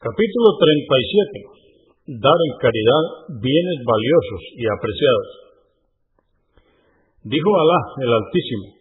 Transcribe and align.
Capítulo 0.00 0.56
37. 0.56 2.16
Dar 2.24 2.38
en 2.40 2.52
caridad 2.56 3.04
bienes 3.36 3.78
valiosos 3.84 4.42
y 4.56 4.64
apreciados. 4.64 5.28
Dijo 7.28 7.50
Alá 7.52 7.80
el 8.00 8.08
Altísimo. 8.08 8.80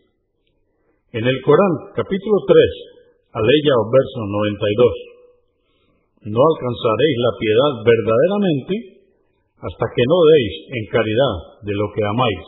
En 1.11 1.27
el 1.27 1.37
Corán, 1.43 1.91
capítulo 1.91 2.39
3, 2.47 3.35
aleya 3.35 3.73
o 3.75 3.91
verso 3.91 4.19
92. 6.23 6.31
No 6.31 6.39
alcanzaréis 6.39 7.15
la 7.19 7.33
piedad 7.35 7.71
verdaderamente 7.83 8.73
hasta 9.59 9.85
que 9.91 10.03
no 10.07 10.17
deis 10.23 10.55
en 10.71 10.83
caridad 10.87 11.35
de 11.67 11.73
lo 11.75 11.85
que 11.99 12.03
amáis. 12.15 12.47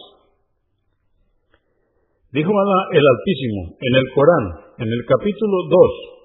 Dijo 2.39 2.55
Alá 2.55 2.79
el 2.95 3.03
Altísimo 3.03 3.75
en 3.83 3.93
el 3.99 4.07
Corán, 4.15 4.45
en 4.79 4.87
el 4.95 5.03
capítulo 5.03 5.59
2, 5.67 6.20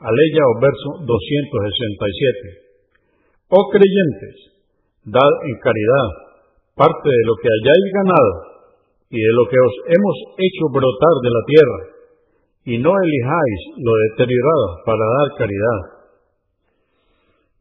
aleya 0.00 0.42
o 0.48 0.56
verso 0.60 0.88
267. 1.04 3.52
Oh 3.52 3.68
creyentes, 3.68 4.36
dad 5.04 5.32
en 5.44 5.60
caridad 5.60 6.30
parte 6.80 7.12
de 7.12 7.24
lo 7.28 7.36
que 7.36 7.52
hayáis 7.52 7.86
ganado 7.92 8.32
y 9.12 9.20
de 9.20 9.32
lo 9.36 9.44
que 9.44 9.60
os 9.60 9.76
hemos 9.92 10.16
hecho 10.40 10.64
brotar 10.72 11.16
de 11.20 11.30
la 11.34 11.44
tierra, 11.44 11.80
y 12.64 12.78
no 12.78 12.94
elijáis 12.94 13.60
lo 13.82 13.92
deteriorado 14.08 14.80
para 14.86 15.04
dar 15.04 15.28
caridad. 15.36 15.80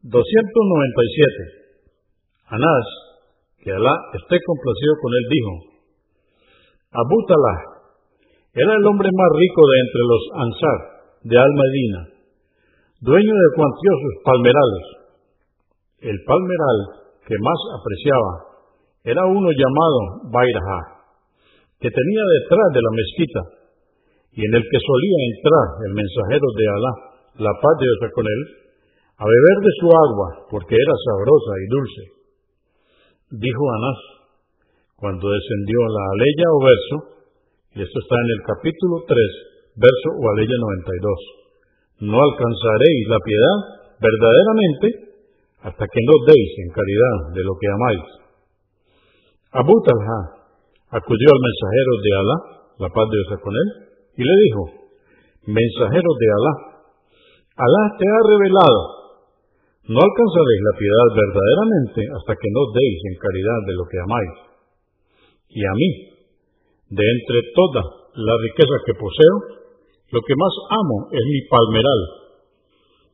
297. 0.04 0.14
Anás, 2.54 2.86
que 3.60 3.72
Alá 3.72 3.92
esté 4.14 4.40
complacido 4.46 4.94
con 5.02 5.12
él, 5.12 5.26
dijo, 5.28 5.54
Abu 6.96 7.18
Talá, 7.28 7.56
era 8.54 8.74
el 8.76 8.86
hombre 8.86 9.10
más 9.12 9.32
rico 9.36 9.68
de 9.68 9.80
entre 9.84 10.02
los 10.08 10.24
Ansar 10.38 10.80
de 11.24 11.38
Al-Medina, 11.38 12.08
dueño 13.00 13.32
de 13.32 13.50
cuantiosos 13.56 14.14
palmerales. 14.28 14.86
El 16.04 16.18
palmeral 16.28 16.78
que 17.24 17.36
más 17.40 17.60
apreciaba 17.80 18.32
era 19.08 19.24
uno 19.24 19.48
llamado 19.56 20.28
Bairaha, 20.28 20.82
que 21.80 21.88
tenía 21.88 22.24
detrás 22.44 22.68
de 22.76 22.82
la 22.84 22.92
mezquita 22.92 23.42
y 24.36 24.44
en 24.44 24.52
el 24.52 24.64
que 24.68 24.80
solía 24.84 25.20
entrar 25.32 25.68
el 25.88 25.94
mensajero 25.96 26.48
de 26.60 26.66
Alá, 26.68 26.94
la 27.48 27.54
paz 27.56 27.76
de 27.80 27.88
Dios 27.88 28.12
con 28.12 28.26
él, 28.28 28.42
a 29.16 29.24
beber 29.24 29.58
de 29.64 29.74
su 29.80 29.88
agua 29.88 30.28
porque 30.52 30.76
era 30.76 30.96
sabrosa 31.08 31.54
y 31.56 31.68
dulce. 31.72 32.04
Dijo 33.32 33.64
Anás, 33.80 34.00
cuando 35.00 35.24
descendió 35.24 35.80
la 35.88 36.04
aleya 36.20 36.48
o 36.52 36.60
verso, 36.68 36.96
y 37.76 37.78
esto 37.80 37.98
está 38.04 38.16
en 38.20 38.30
el 38.36 38.42
capítulo 38.44 38.96
3, 39.08 39.80
verso 39.80 40.08
o 40.20 40.24
aleya 40.36 40.58
92. 40.60 41.39
No 42.00 42.16
alcanzaréis 42.16 43.04
la 43.08 43.20
piedad 43.20 43.58
verdaderamente 44.00 44.88
hasta 45.68 45.84
que 45.84 46.02
no 46.08 46.16
deis 46.26 46.52
en 46.64 46.70
caridad 46.72 47.16
de 47.36 47.44
lo 47.44 47.54
que 47.60 47.68
amáis. 47.68 48.08
Abu 49.52 49.76
Talha 49.84 50.20
acudió 50.96 51.28
al 51.28 51.42
mensajero 51.44 51.92
de 52.00 52.12
Alá, 52.16 52.38
la 52.80 52.90
paz 52.90 53.06
de 53.12 53.18
Dios 53.20 53.42
con 53.44 53.54
él, 53.54 53.70
y 54.16 54.24
le 54.24 54.36
dijo, 54.48 54.62
mensajero 55.52 56.12
de 56.16 56.28
Alá, 56.32 56.54
Alá 57.60 57.84
te 58.00 58.06
ha 58.08 58.22
revelado, 58.24 58.82
no 59.90 60.00
alcanzaréis 60.00 60.62
la 60.64 60.76
piedad 60.80 61.08
verdaderamente 61.18 62.00
hasta 62.16 62.34
que 62.40 62.50
no 62.54 62.62
deis 62.72 63.00
en 63.10 63.16
caridad 63.20 63.60
de 63.68 63.76
lo 63.76 63.86
que 63.90 64.00
amáis. 64.00 64.36
Y 65.50 65.62
a 65.66 65.74
mí, 65.76 65.90
de 66.94 67.04
entre 67.04 67.40
toda 67.58 67.82
la 68.16 68.36
riqueza 68.38 68.76
que 68.86 68.94
poseo, 68.96 69.36
lo 70.10 70.20
que 70.22 70.36
más 70.36 70.54
amo 70.74 70.98
es 71.14 71.24
mi 71.26 71.42
palmeral. 71.50 72.02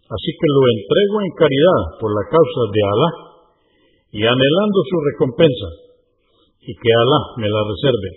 Así 0.05 0.29
que 0.37 0.47
lo 0.47 0.61
entrego 0.69 1.15
en 1.21 1.31
caridad 1.35 1.81
por 1.99 2.09
la 2.13 2.25
causa 2.29 2.61
de 2.71 2.81
Alá 2.85 3.09
y 4.15 4.21
anhelando 4.21 4.79
su 4.85 4.97
recompensa, 5.01 5.69
y 6.61 6.71
que 6.71 6.91
Alá 6.93 7.19
me 7.41 7.49
la 7.49 7.61
reserve. 7.67 8.09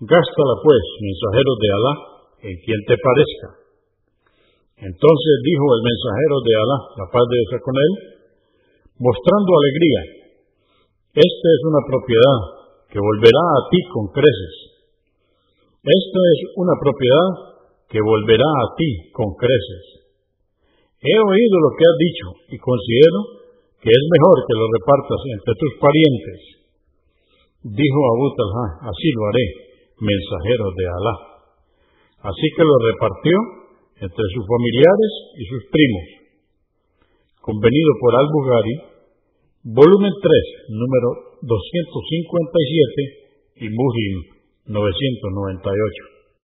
Gástala 0.00 0.54
pues, 0.64 0.84
mensajero 1.02 1.52
de 1.60 1.68
Alá, 1.76 1.94
en 2.40 2.56
quien 2.64 2.80
te 2.88 2.96
parezca. 2.96 3.48
Entonces 4.80 5.34
dijo 5.44 5.66
el 5.76 5.82
mensajero 5.84 6.36
de 6.40 6.52
Alá, 6.56 6.78
la 7.04 7.06
paz 7.12 7.24
de 7.28 7.36
Dios 7.36 7.52
con 7.60 7.76
él, 7.76 7.92
mostrando 8.96 9.50
alegría, 9.52 10.00
esta 11.20 11.46
es 11.52 11.60
una 11.68 11.82
propiedad 11.84 12.38
que 12.88 13.00
volverá 13.02 13.44
a 13.44 13.62
ti 13.68 13.78
con 13.92 14.08
creces 14.14 14.70
esta 15.80 16.20
es 16.36 16.40
una 16.60 16.76
propiedad 16.76 17.28
que 17.90 17.98
volverá 17.98 18.46
a 18.46 18.70
ti 18.78 19.10
con 19.10 19.34
creces. 19.34 20.14
He 21.02 21.18
oído 21.18 21.56
lo 21.58 21.74
que 21.74 21.86
has 21.90 21.98
dicho 21.98 22.26
y 22.54 22.56
considero 22.62 23.18
que 23.82 23.90
es 23.90 24.04
mejor 24.14 24.46
que 24.46 24.54
lo 24.54 24.70
repartas 24.70 25.20
entre 25.26 25.58
tus 25.58 25.72
parientes. 25.82 26.38
Dijo 27.66 28.00
Abu 28.14 28.30
Talha, 28.38 28.94
así 28.94 29.10
lo 29.10 29.26
haré, 29.26 29.42
mensajero 29.98 30.70
de 30.70 30.86
Alá. 30.86 31.16
Así 32.30 32.46
que 32.54 32.62
lo 32.62 32.78
repartió 32.94 33.34
entre 34.06 34.24
sus 34.38 34.46
familiares 34.46 35.12
y 35.40 35.42
sus 35.50 35.66
primos. 35.72 36.06
Convenido 37.42 37.90
por 37.98 38.14
Al-Bukhari, 38.14 38.76
volumen 39.66 40.14
3, 40.14 40.78
número 40.78 41.42
257 41.42 43.64
y 43.64 43.66
Muslim 43.72 44.14
998. 44.68 46.19